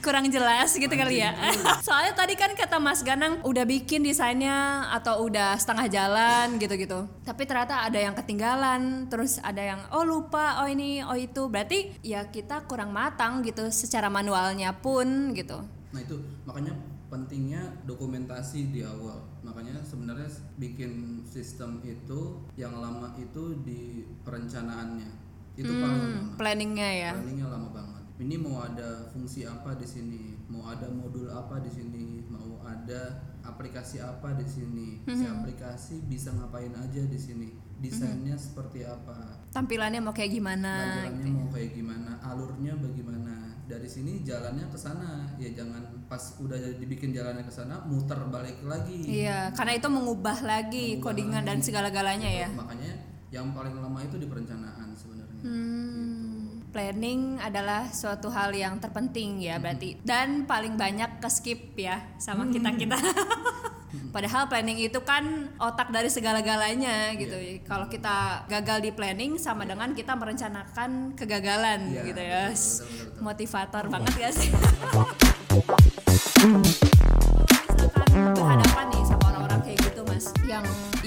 kurang 0.00 0.24
jelas 0.32 0.72
gitu 0.72 0.88
kali 0.88 1.20
ya. 1.20 1.36
soalnya 1.86 2.16
tadi 2.16 2.40
kan 2.40 2.56
kata 2.56 2.80
Mas 2.80 3.04
Ganang 3.04 3.44
udah 3.44 3.68
bikin 3.68 4.00
desainnya 4.00 4.88
atau 4.88 5.28
udah 5.28 5.60
setengah 5.60 5.92
jalan 5.92 6.56
gitu-gitu. 6.56 7.04
Tapi 7.20 7.44
ternyata 7.44 7.84
ada 7.84 8.00
yang 8.00 8.16
ketinggalan 8.16 9.12
terus 9.12 9.36
ada 9.44 9.60
yang 9.60 9.80
oh 9.92 10.08
lupa. 10.08 10.64
Oh 10.64 10.68
ini 10.68 11.04
oh 11.04 11.12
itu. 11.12 11.44
Berarti 11.44 12.00
ya 12.00 12.24
kita 12.24 12.64
kurang 12.64 12.96
matang 12.96 13.44
gitu 13.44 13.68
secara 13.68 14.08
manualnya 14.08 14.72
pun 14.72 15.36
gitu. 15.36 15.60
Nah 15.92 16.00
itu. 16.00 16.16
Makanya 16.48 16.72
pentingnya 17.12 17.62
dokumentasi 17.84 18.72
di 18.72 18.80
awal. 18.82 19.22
Makanya 19.44 19.80
sebenarnya 19.84 20.28
bikin 20.56 21.24
sistem 21.28 21.80
itu 21.84 22.42
yang 22.56 22.76
lama 22.80 23.12
itu 23.20 23.60
di 23.62 24.08
perencanaannya. 24.24 25.10
Itu 25.54 25.70
paling 25.70 26.00
lama. 26.02 26.18
Hmm, 26.18 26.34
planningnya 26.34 26.90
ya 26.90 27.10
Planningnya 27.14 27.48
lama 27.48 27.68
banget. 27.70 28.02
Ini 28.14 28.34
mau 28.38 28.62
ada 28.62 29.10
fungsi 29.10 29.42
apa 29.42 29.74
di 29.74 29.86
sini, 29.86 30.38
mau 30.46 30.70
ada 30.70 30.86
modul 30.86 31.26
apa 31.30 31.58
di 31.58 31.70
sini, 31.70 32.22
mau 32.30 32.62
ada 32.62 33.22
aplikasi 33.42 33.98
apa 33.98 34.38
di 34.38 34.46
sini. 34.46 35.02
Hmm. 35.06 35.18
Si 35.18 35.24
aplikasi 35.26 35.94
bisa 36.06 36.30
ngapain 36.34 36.72
aja 36.74 37.02
di 37.04 37.18
sini. 37.18 37.50
Desainnya 37.74 38.38
seperti 38.38 38.80
apa, 38.86 39.44
tampilannya 39.52 40.00
mau 40.00 40.14
kayak 40.16 40.32
gimana 40.32 41.04
tampilannya 41.04 41.26
gitu. 41.26 41.36
mau 41.36 41.48
kayak 41.52 41.70
gimana, 41.76 42.10
alurnya 42.24 42.72
bagaimana. 42.80 43.43
Dari 43.64 43.88
sini 43.88 44.20
jalannya 44.20 44.68
ke 44.68 44.76
sana, 44.76 45.24
ya 45.40 45.48
jangan 45.56 46.04
pas 46.04 46.36
udah 46.36 46.56
dibikin 46.76 47.16
jalannya 47.16 47.44
ke 47.44 47.52
sana 47.52 47.80
muter 47.88 48.20
balik 48.28 48.60
lagi. 48.60 49.24
iya 49.24 49.48
karena 49.56 49.80
itu 49.80 49.88
mengubah 49.88 50.44
lagi 50.44 51.00
Mengubah 51.00 51.04
codingan 51.16 51.44
dan 51.48 51.58
segala-galanya 51.64 52.28
ya. 52.28 52.48
Makanya 52.52 52.92
yang 53.32 53.56
paling 53.56 53.74
lama 53.80 53.98
itu 54.04 54.20
di 54.20 54.28
perencanaan 54.28 54.92
sebenarnya. 54.92 55.42
Hmm, 55.42 56.62
planning 56.70 57.40
adalah 57.40 57.88
suatu 57.88 58.28
hal 58.28 58.52
yang 58.52 58.78
terpenting 58.78 59.40
ya 59.40 59.56
berarti. 59.56 59.96
Dan 60.04 60.44
paling 60.44 60.76
banyak 60.76 61.18
ke 61.18 61.28
skip 61.32 61.72
ya 61.74 62.14
sama 62.20 62.52
kita 62.52 62.68
kita. 62.76 63.00
Padahal 64.10 64.46
planning 64.46 64.78
itu 64.78 64.98
kan 65.02 65.50
otak 65.58 65.90
dari 65.90 66.06
segala-galanya 66.06 67.12
gitu. 67.14 67.34
Kalau 67.66 67.86
kita 67.86 68.46
gagal 68.46 68.78
di 68.80 68.90
planning 68.90 69.36
sama 69.36 69.64
dengan 69.64 69.92
kita 69.92 70.14
merencanakan 70.14 71.14
kegagalan 71.14 71.90
Iya, 71.90 72.02
gitu 72.06 72.22
ya. 72.22 72.42
betul, 72.48 72.54
betul, 72.54 72.86
betul, 72.86 73.06
betul. 73.10 73.22
Motivator 73.22 73.84
banget 73.90 74.12
gak 74.16 74.32
sih? 74.32 74.50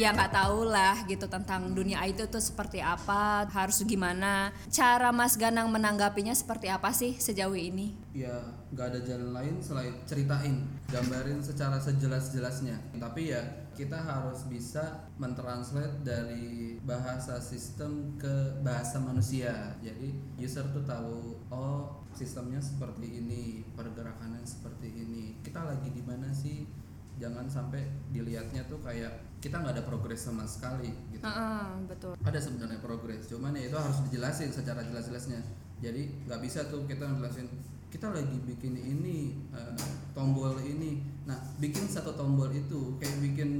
ya 0.07 0.15
nggak 0.15 0.39
tahu 0.39 0.71
lah 0.71 1.03
gitu 1.03 1.27
tentang 1.27 1.75
dunia 1.75 1.99
IT 2.07 2.31
itu 2.31 2.39
seperti 2.39 2.79
apa 2.79 3.43
harus 3.51 3.83
gimana. 3.83 4.55
Cara 4.71 5.11
mas 5.11 5.35
Ganang 5.35 5.67
menanggapinya 5.67 6.31
seperti 6.31 6.71
apa 6.71 6.95
sih 6.95 7.19
sejauh 7.19 7.59
ini? 7.59 7.91
Ya 8.15 8.39
nggak 8.71 8.87
ada 8.95 8.99
jalan 9.03 9.35
lain 9.35 9.55
selain 9.59 9.91
ceritain 10.07 10.63
gambarin 10.87 11.43
secara 11.43 11.75
sejelas-jelasnya. 11.83 12.79
Tapi 12.95 13.35
ya 13.35 13.43
kita 13.75 13.99
harus 13.99 14.47
bisa 14.47 15.11
mentranslate 15.19 15.99
dari 16.07 16.79
bahasa 16.87 17.43
sistem 17.43 18.15
ke 18.15 18.63
bahasa 18.63 19.03
manusia. 19.03 19.75
Jadi 19.83 20.15
user 20.39 20.71
tuh 20.71 20.87
tahu 20.87 21.35
oh 21.51 22.07
sistemnya 22.15 22.63
seperti 22.63 23.19
ini 23.19 23.67
pergerakannya 23.75 24.47
seperti 24.47 24.87
ini. 24.87 25.35
Kita 25.43 25.67
lagi 25.67 25.91
di 25.91 25.99
mana 26.07 26.31
sih 26.31 26.86
jangan 27.17 27.45
sampai 27.49 27.81
dilihatnya 28.13 28.65
tuh 28.69 28.77
kayak 28.81 29.09
kita 29.37 29.61
nggak 29.61 29.77
ada 29.77 29.83
progres 29.85 30.21
sama 30.21 30.45
sekali 30.45 30.89
gitu 31.13 31.21
Heeh, 31.25 31.67
betul 31.85 32.13
ada 32.17 32.39
sebenarnya 32.39 32.79
progres 32.81 33.29
cuman 33.29 33.53
ya 33.53 33.69
itu 33.69 33.77
harus 33.77 33.97
dijelasin 34.09 34.49
secara 34.49 34.81
jelas-jelasnya 34.85 35.41
jadi 35.77 36.09
nggak 36.25 36.41
bisa 36.41 36.65
tuh 36.69 36.85
kita 36.89 37.05
ngejelasin 37.05 37.45
kita 37.87 38.11
lagi 38.11 38.37
bikin 38.43 38.75
ini 38.75 39.37
eh, 39.53 39.73
tombol 40.17 40.57
ini 40.59 41.05
nah 41.29 41.37
bikin 41.61 41.85
satu 41.85 42.17
tombol 42.17 42.49
itu 42.49 42.97
kayak 42.97 43.17
bikin 43.21 43.51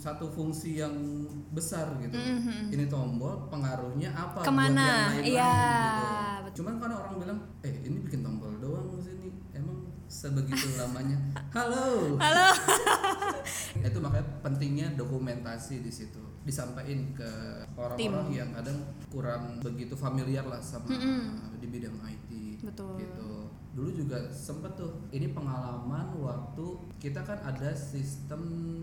satu 0.00 0.30
fungsi 0.30 0.80
yang 0.80 0.94
besar 1.52 1.92
gitu 1.98 2.14
ini 2.70 2.86
tombol 2.86 3.50
pengaruhnya 3.50 4.14
apa. 4.14 4.40
Ke 4.40 4.52
mana? 4.54 5.12
Iya, 5.18 5.52
gitu. 6.46 6.62
cuman 6.62 6.78
kan 6.78 6.90
orang 6.94 7.14
bilang 7.18 7.38
eh 7.66 7.74
ini 7.82 7.98
bikin 8.00 8.22
tombol 8.22 8.29
sebegitu 10.20 10.76
lamanya. 10.76 11.16
Halo. 11.56 12.20
Halo. 12.20 12.46
Itu 13.88 13.98
makanya 14.04 14.26
pentingnya 14.44 14.92
dokumentasi 14.92 15.80
di 15.80 15.88
situ. 15.88 16.20
Disampaikan 16.44 17.16
ke 17.16 17.30
orang-orang 17.72 18.28
yang 18.28 18.52
kadang 18.52 18.76
kurang 19.08 19.56
begitu 19.64 19.96
familiar 19.96 20.44
lah 20.44 20.60
sama 20.60 20.92
di 21.56 21.66
bidang 21.72 21.96
IT 22.04 22.60
Betul. 22.60 23.00
gitu. 23.00 23.48
Dulu 23.72 23.90
juga 23.96 24.28
sempet 24.28 24.76
tuh 24.76 25.08
ini 25.08 25.32
pengalaman 25.32 26.12
waktu 26.20 26.66
kita 27.00 27.24
kan 27.24 27.40
ada 27.40 27.72
sistem 27.72 28.40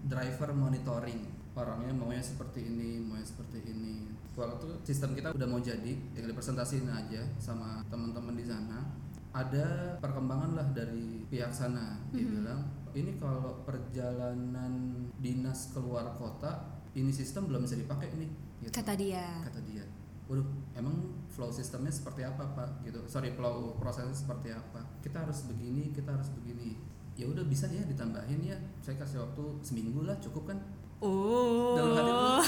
driver 0.10 0.50
monitoring. 0.58 1.22
Orangnya 1.54 1.94
maunya 1.94 2.22
seperti 2.22 2.66
ini 2.66 2.98
maunya 3.06 3.26
seperti 3.26 3.62
ini. 3.62 4.10
Waktu 4.34 4.82
sistem 4.86 5.14
kita 5.14 5.34
udah 5.34 5.48
mau 5.50 5.62
jadi 5.62 5.98
tinggal 6.14 6.34
dipresentasiin 6.34 6.90
aja 6.90 7.22
sama 7.38 7.82
teman-teman 7.90 8.38
di 8.38 8.46
sana 8.46 9.06
ada 9.36 9.98
perkembangan 10.02 10.56
lah 10.58 10.68
dari 10.74 11.24
pihak 11.28 11.52
sana 11.52 12.00
dia 12.10 12.26
bilang 12.26 12.64
ini 12.98 13.22
kalau 13.22 13.62
perjalanan 13.68 15.06
dinas 15.22 15.70
keluar 15.76 16.16
kota 16.18 16.78
ini 16.98 17.14
sistem 17.14 17.46
belum 17.46 17.62
bisa 17.62 17.78
dipakai 17.78 18.10
nih 18.18 18.32
gitu. 18.66 18.74
Kata 18.74 18.98
dia. 18.98 19.46
Kata 19.46 19.62
dia. 19.62 19.86
Waduh 20.28 20.44
emang 20.74 21.14
flow 21.30 21.54
sistemnya 21.54 21.94
seperti 21.94 22.26
apa 22.26 22.42
pak? 22.58 22.82
Gitu. 22.82 23.00
Sorry 23.06 23.32
flow 23.38 23.78
prosesnya 23.78 24.18
seperti 24.18 24.50
apa? 24.50 24.82
Kita 25.00 25.22
harus 25.24 25.46
begini 25.46 25.94
kita 25.94 26.10
harus 26.10 26.34
begini. 26.34 26.74
Ya 27.14 27.30
udah 27.30 27.46
bisa 27.46 27.70
ya 27.70 27.86
ditambahin 27.86 28.42
ya. 28.42 28.58
Saya 28.82 28.98
kasih 28.98 29.22
waktu 29.22 29.44
seminggu 29.62 30.10
lah 30.10 30.18
cukup 30.18 30.50
kan? 30.50 30.60
Dalam 31.78 31.94
hati 31.94 32.10
tuh 32.10 32.26
oh 32.26 32.44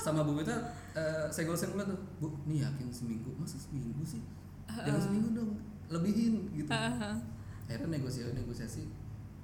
sama 0.00 0.24
bu 0.24 0.32
Mita 0.32 0.56
eh, 0.96 1.28
senggol 1.28 1.52
senggol 1.52 1.84
tuh 1.84 2.00
bu 2.16 2.32
nih 2.48 2.64
yakin 2.64 2.88
seminggu? 2.88 3.28
Masa 3.36 3.60
seminggu 3.60 4.00
sih? 4.00 4.24
Jangan 4.72 5.02
seminggu 5.04 5.36
dong 5.36 5.52
lebihin 5.92 6.48
gitu. 6.56 6.70
Akhirnya 6.72 7.88
negosiasi 8.00 8.32
negosiasi 8.32 8.82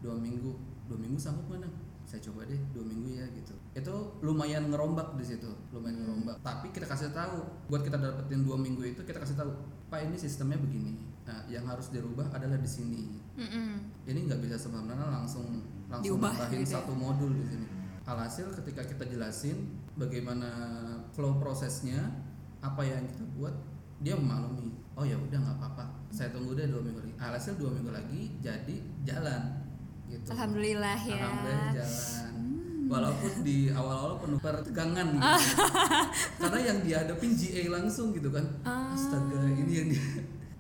dua 0.01 0.17
minggu. 0.17 0.57
Dua 0.89 0.97
minggu 0.97 1.21
sanggup 1.21 1.47
mana 1.53 1.69
saya 2.09 2.25
coba 2.25 2.49
deh 2.49 2.57
dua 2.73 2.89
minggu 2.89 3.21
ya 3.21 3.27
gitu. 3.37 3.53
Itu 3.77 4.17
lumayan 4.25 4.73
ngerombak 4.73 5.21
di 5.21 5.25
situ 5.29 5.53
lumayan 5.77 6.01
ngerombak. 6.01 6.41
Tapi 6.41 6.73
kita 6.73 6.89
kasih 6.89 7.13
tahu 7.13 7.45
buat 7.69 7.85
kita 7.85 8.01
dapetin 8.01 8.49
dua 8.49 8.57
minggu 8.57 8.81
itu 8.81 9.05
kita 9.05 9.21
kasih 9.21 9.37
tahu 9.37 9.53
pak 9.93 10.09
ini 10.09 10.17
sistemnya 10.17 10.57
begini. 10.57 10.97
Nah 11.29 11.45
yang 11.53 11.69
harus 11.69 11.93
dirubah 11.93 12.33
adalah 12.33 12.57
di 12.57 12.71
sini. 12.71 13.21
Mm-mm. 13.39 14.03
ini 14.11 14.27
nggak 14.27 14.43
bisa 14.43 14.59
sebenarnya 14.59 14.99
langsung 15.15 15.63
langsung 15.87 16.19
Diubah 16.19 16.35
nambahin 16.35 16.59
gitu 16.65 16.75
ya? 16.75 16.75
satu 16.81 16.93
modul 16.97 17.31
di 17.37 17.45
sini. 17.45 17.67
Alhasil 18.09 18.51
ketika 18.57 18.83
kita 18.89 19.05
jelasin 19.05 19.69
bagaimana 19.95 20.49
flow 21.13 21.37
prosesnya 21.37 22.01
apa 22.65 22.83
yang 22.83 23.05
kita 23.05 23.23
buat 23.37 23.55
dia 23.99 24.15
memaklumi 24.15 24.69
oh 24.99 25.05
ya 25.07 25.15
udah 25.15 25.39
nggak 25.39 25.57
apa-apa. 25.63 25.85
Saya 26.11 26.35
tunggu 26.35 26.59
deh 26.59 26.67
dua 26.67 26.83
minggu 26.83 26.99
lagi. 26.99 27.15
Alhasil 27.23 27.55
dua 27.55 27.71
minggu 27.71 27.95
lagi 27.95 28.35
jadi 28.43 28.77
jalan 29.07 29.43
gitu. 30.11 30.27
Alhamdulillah 30.35 30.99
ya. 31.07 31.23
Alhamdulillah 31.23 31.71
jalan. 31.79 32.35
Walaupun 32.89 33.33
di 33.45 33.69
awal-awal 33.69 34.17
penuh 34.17 34.41
pertegangan 34.41 35.07
gitu. 35.13 35.29
karena 36.41 36.61
yang 36.73 36.79
dihadapin 36.81 37.37
GA 37.37 37.63
langsung 37.69 38.17
gitu 38.17 38.33
kan. 38.33 38.49
Ah. 38.65 38.97
astaga 38.97 39.45
ini 39.45 39.73
yang 39.77 39.89
dia 39.93 40.18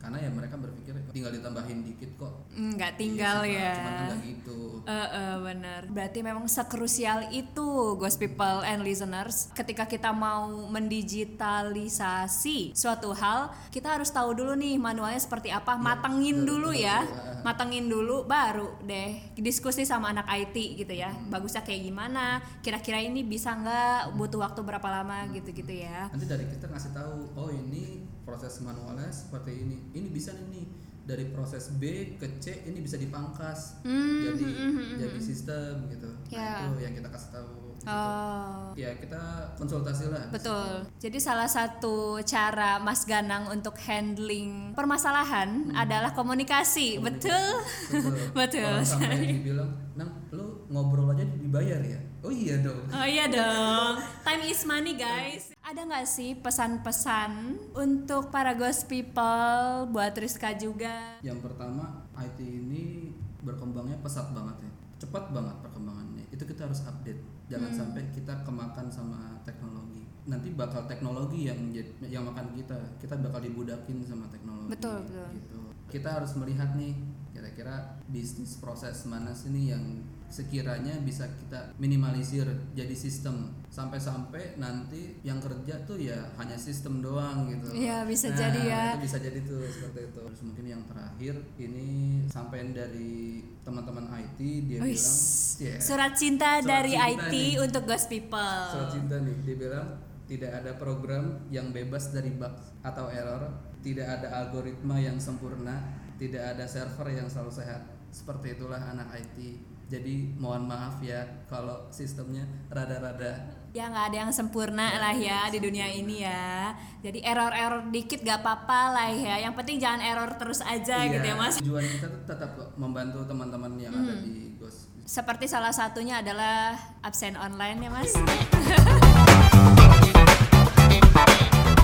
karena 0.08 0.24
ya 0.24 0.32
mereka 0.32 0.56
berpikir 0.56 0.96
tinggal 1.12 1.36
ditambahin 1.36 1.84
dikit 1.84 2.16
kok 2.16 2.48
nggak 2.48 2.96
tinggal 2.96 3.44
Iya 3.44 3.44
Pak. 3.44 3.60
ya 3.60 3.76
cuman 3.76 3.92
kan 3.92 4.24
gitu 4.24 4.56
Eh, 4.88 5.04
eh, 5.12 5.36
benar. 5.44 5.84
Berarti 5.84 6.24
memang 6.24 6.48
sekrusial 6.48 7.28
itu, 7.28 7.68
Ghost 8.00 8.16
People 8.16 8.64
and 8.64 8.80
Listeners, 8.80 9.52
ketika 9.52 9.84
kita 9.84 10.16
mau 10.16 10.48
mendigitalisasi 10.64 12.72
suatu 12.72 13.12
hal, 13.12 13.52
kita 13.68 13.92
harus 13.92 14.08
tahu 14.08 14.32
dulu 14.32 14.56
nih 14.56 14.80
manualnya 14.80 15.20
seperti 15.20 15.52
apa, 15.52 15.76
matengin 15.76 16.40
betul, 16.40 16.56
dulu 16.56 16.72
betul, 16.72 16.88
ya, 16.88 17.04
betul. 17.04 17.44
matengin 17.44 17.84
dulu, 17.84 18.24
baru 18.24 18.80
deh 18.80 19.36
diskusi 19.36 19.84
sama 19.84 20.08
anak 20.08 20.24
IT 20.32 20.56
gitu 20.80 20.96
ya. 20.96 21.12
Bagusnya 21.28 21.60
kayak 21.60 21.84
gimana? 21.84 22.40
Kira-kira 22.64 23.04
ini 23.04 23.20
bisa 23.20 23.52
nggak? 23.52 24.16
Butuh 24.16 24.40
waktu 24.40 24.64
berapa 24.64 24.88
lama 24.88 25.28
gitu-gitu 25.36 25.84
ya? 25.84 26.08
nanti 26.08 26.24
dari 26.24 26.48
kita 26.48 26.64
ngasih 26.64 26.96
tahu 26.96 27.28
oh 27.36 27.52
ini 27.52 28.08
proses 28.28 28.60
manualnya 28.60 29.08
seperti 29.08 29.56
ini 29.56 29.76
ini 29.92 30.08
bisa 30.08 30.36
nih 30.36 30.68
dari 31.02 31.32
proses 31.32 31.72
B 31.72 32.12
ke 32.14 32.36
C 32.36 32.68
ini 32.68 32.84
bisa 32.84 33.00
dipangkas 33.00 33.80
Hmm, 33.80 34.28
jadi 34.28 34.44
hmm, 34.44 34.60
hmm, 34.60 34.72
hmm, 34.76 34.96
jadi 35.00 35.18
sistem 35.18 35.74
gitu 35.88 36.08
Ya. 36.28 36.60
nah 36.60 36.68
itu 36.68 36.84
yang 36.84 36.92
kita 36.92 37.08
kasih 37.08 37.30
tahu 37.32 37.48
gitu. 37.48 37.88
Oh. 37.88 38.74
ya 38.76 38.90
kita 38.92 39.22
konsultasi 39.56 40.12
lah 40.12 40.28
Betul. 40.28 40.84
Jadi 40.98 41.16
salah 41.16 41.48
satu 41.48 42.20
cara 42.20 42.76
Mas 42.76 43.06
Ganang 43.06 43.48
untuk 43.48 43.80
handling 43.80 44.74
permasalahan 44.76 45.72
adalah 45.72 46.12
komunikasi. 46.12 47.00
Betul. 47.00 47.64
betul, 47.88 48.12
Betul. 48.36 48.66
Orang 48.68 48.84
sampai 48.84 49.24
dibilang 49.24 49.70
nang 49.96 50.10
lu 50.28 50.68
ngobrol 50.68 51.08
aja 51.08 51.24
dibayar 51.24 51.80
ya 51.80 51.96
oh 52.20 52.28
iya 52.28 52.60
dong 52.60 52.82
Oh 52.92 53.06
iya 53.08 53.24
dong. 53.32 53.94
Time 54.20 54.42
is 54.44 54.60
money, 54.66 54.92
guys. 54.92 55.54
Ada 55.68 55.84
nggak 55.84 56.08
sih 56.08 56.32
pesan-pesan 56.32 57.60
untuk 57.76 58.32
para 58.32 58.56
ghost 58.56 58.88
people 58.88 59.84
buat 59.92 60.16
Rizka 60.16 60.56
juga? 60.56 61.20
Yang 61.20 61.44
pertama, 61.44 62.08
IT 62.16 62.40
ini 62.40 63.12
berkembangnya 63.44 64.00
pesat 64.00 64.32
banget 64.32 64.64
ya. 64.64 64.72
Cepat 65.04 65.28
banget 65.28 65.60
perkembangannya. 65.60 66.24
Itu 66.32 66.48
kita 66.48 66.64
harus 66.64 66.80
update. 66.88 67.20
Jangan 67.52 67.68
Hmm. 67.68 67.80
sampai 67.84 68.00
kita 68.16 68.48
kemakan 68.48 68.88
sama 68.88 69.44
teknologi. 69.44 70.08
Nanti 70.24 70.56
bakal 70.56 70.88
teknologi 70.88 71.52
yang 71.52 71.60
yang 72.00 72.24
makan 72.24 72.48
kita. 72.56 72.96
Kita 72.96 73.20
bakal 73.20 73.44
dibudakin 73.44 74.00
sama 74.08 74.24
teknologi. 74.32 74.72
Betul, 74.72 75.04
betul. 75.04 75.28
Gitu. 75.36 75.60
Kita 75.92 76.16
harus 76.16 76.32
melihat 76.40 76.72
nih 76.80 76.96
kira-kira 77.36 78.00
bisnis 78.08 78.56
proses 78.56 79.04
mana 79.04 79.36
sih 79.36 79.52
nih 79.52 79.76
yang 79.76 79.84
sekiranya 80.28 80.92
bisa 81.00 81.24
kita 81.24 81.72
minimalisir 81.80 82.44
jadi 82.76 82.92
sistem 82.92 83.48
sampai-sampai 83.72 84.60
nanti 84.60 85.16
yang 85.24 85.40
kerja 85.40 85.80
tuh 85.88 85.96
ya 85.96 86.20
hanya 86.36 86.52
sistem 86.54 87.00
doang 87.00 87.48
gitu. 87.48 87.72
Iya, 87.72 88.04
bisa 88.04 88.28
Nah, 88.28 88.36
jadi 88.36 88.60
ya. 88.60 88.84
itu 88.92 89.08
bisa 89.08 89.16
jadi 89.18 89.38
tuh 89.40 89.64
seperti 89.64 90.12
itu. 90.12 90.20
Terus 90.20 90.40
mungkin 90.44 90.64
yang 90.68 90.82
terakhir 90.84 91.34
ini 91.56 91.88
sampai 92.28 92.76
dari 92.76 93.40
teman-teman 93.64 94.04
IT 94.12 94.38
dia 94.68 94.78
Wis, 94.84 95.00
bilang, 95.00 95.16
"Yeah, 95.64 95.80
Surat 95.80 96.12
cinta 96.12 96.60
Surat 96.60 96.68
dari 96.68 96.92
cinta 96.92 97.08
IT 97.08 97.32
nih. 97.32 97.50
untuk 97.64 97.82
ghost 97.88 98.06
people. 98.12 98.60
surat 98.68 98.90
cinta 98.92 99.16
nih 99.24 99.36
dia 99.42 99.56
bilang 99.56 99.86
tidak 100.28 100.52
ada 100.60 100.76
program 100.76 101.24
yang 101.48 101.72
bebas 101.72 102.12
dari 102.12 102.28
bug 102.30 102.52
atau 102.84 103.08
error, 103.08 103.48
tidak 103.80 104.20
ada 104.20 104.44
algoritma 104.44 105.00
yang 105.00 105.16
sempurna, 105.16 105.80
tidak 106.20 106.52
ada 106.52 106.68
server 106.68 107.08
yang 107.16 107.24
selalu 107.24 107.48
sehat. 107.48 107.80
Seperti 108.12 108.60
itulah 108.60 108.76
anak 108.78 109.08
IT. 109.16 109.56
Jadi 109.88 110.36
mohon 110.36 110.68
maaf 110.68 111.00
ya 111.00 111.24
kalau 111.48 111.88
sistemnya 111.88 112.44
rada-rada 112.68 113.56
Ya 113.72 113.88
nggak 113.88 114.12
ada 114.12 114.16
yang 114.24 114.32
sempurna 114.32 114.96
lah 114.96 115.12
ya 115.12 115.48
di 115.52 115.60
dunia 115.60 115.88
ini 115.92 116.24
ya. 116.24 116.72
Jadi 117.04 117.20
error-error 117.20 117.92
dikit 117.92 118.24
gak 118.24 118.40
apa-apa 118.40 118.80
lah 118.96 119.08
ya. 119.12 119.44
Yang 119.44 119.60
penting 119.60 119.76
jangan 119.76 120.00
error 120.00 120.30
terus 120.40 120.64
aja 120.64 121.04
gitu 121.04 121.20
ya 121.20 121.36
mas. 121.36 121.60
Tujuan 121.60 121.84
kita 121.84 122.08
tuh 122.08 122.22
tetap 122.24 122.56
membantu 122.80 123.28
teman-teman 123.28 123.76
yang 123.76 123.92
ada 123.92 124.24
di 124.24 124.56
Ghost. 124.56 124.88
Seperti 125.04 125.52
salah 125.52 125.72
satunya 125.72 126.24
adalah 126.24 126.80
absen 127.04 127.36
online 127.36 127.78
ya 127.84 127.90
mas. 127.92 128.12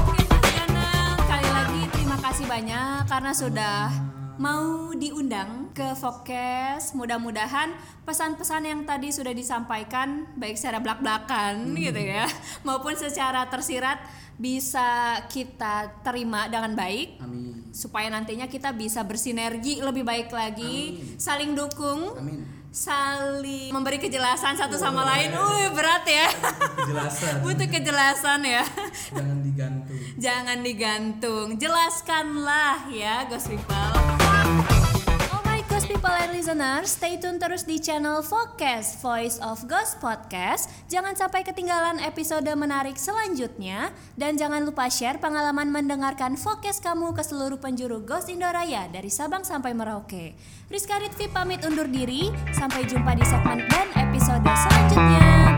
Oke 0.08 0.24
Mas 0.24 0.48
Ganang, 0.56 1.16
sekali 1.20 1.48
lagi 1.52 1.82
terima 1.92 2.16
kasih 2.16 2.44
banyak 2.48 3.00
karena 3.12 3.32
sudah 3.36 3.92
mau 4.38 4.90
diundang 4.96 5.70
ke 5.74 5.94
Fokes. 5.98 6.94
Mudah-mudahan 6.94 7.74
pesan-pesan 8.04 8.62
yang 8.64 8.80
tadi 8.84 9.10
sudah 9.10 9.32
disampaikan 9.32 10.28
baik 10.36 10.60
secara 10.60 10.78
belak-belakan 10.78 11.72
gitu 11.74 12.00
ya 12.00 12.28
maupun 12.66 12.92
secara 12.94 13.48
tersirat 13.48 14.24
bisa 14.34 15.22
kita 15.30 16.02
terima 16.02 16.50
dengan 16.50 16.74
baik 16.74 17.22
Amin. 17.22 17.70
supaya 17.70 18.10
nantinya 18.10 18.50
kita 18.50 18.74
bisa 18.74 19.06
bersinergi 19.06 19.78
lebih 19.78 20.02
baik 20.02 20.28
lagi, 20.34 20.98
saling 21.22 21.54
dukung, 21.54 22.18
Amin. 22.18 22.42
saling 22.74 23.70
memberi 23.70 24.02
kejelasan 24.02 24.58
satu 24.58 24.74
sama 24.74 25.06
lain. 25.06 25.30
Wih, 25.30 25.70
berat 25.70 26.02
ya. 26.02 26.26
Kejelasan. 26.82 27.34
Butuh 27.46 27.68
kejelasan 27.70 28.40
ya. 28.42 28.66
Jangan 29.14 29.38
digantung. 29.46 30.00
Jangan 30.18 30.58
digantung. 30.66 31.46
Jelaskanlah 31.54 32.90
ya, 32.90 33.30
People. 33.30 34.03
And 36.04 36.36
listeners, 36.36 37.00
stay 37.00 37.16
tune 37.16 37.40
terus 37.40 37.64
di 37.64 37.80
channel 37.80 38.20
Focus 38.20 39.00
Voice 39.00 39.40
of 39.40 39.64
Ghost 39.64 40.04
Podcast. 40.04 40.68
Jangan 40.92 41.16
sampai 41.16 41.48
ketinggalan 41.48 41.96
episode 42.04 42.44
menarik 42.52 43.00
selanjutnya 43.00 43.88
dan 44.12 44.36
jangan 44.36 44.68
lupa 44.68 44.92
share 44.92 45.16
pengalaman 45.16 45.72
mendengarkan 45.72 46.36
Focus 46.36 46.84
kamu 46.84 47.16
ke 47.16 47.24
seluruh 47.24 47.56
penjuru 47.56 48.04
Ghost 48.04 48.28
Indoraya 48.28 48.84
dari 48.92 49.08
Sabang 49.08 49.48
sampai 49.48 49.72
Merauke. 49.72 50.36
Rizka 50.68 51.00
Ritvi 51.00 51.32
pamit 51.32 51.64
undur 51.64 51.88
diri, 51.88 52.28
sampai 52.52 52.84
jumpa 52.84 53.16
di 53.16 53.24
segmen 53.24 53.64
dan 53.72 53.88
episode 53.96 54.44
selanjutnya. 54.44 55.53